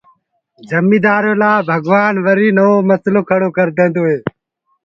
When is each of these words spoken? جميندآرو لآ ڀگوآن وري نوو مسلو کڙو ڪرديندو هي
جميندآرو 0.69 1.33
لآ 1.41 1.51
ڀگوآن 1.67 2.15
وري 2.25 2.49
نوو 2.57 2.75
مسلو 2.89 3.21
کڙو 3.29 3.49
ڪرديندو 3.57 4.01
هي 4.09 4.17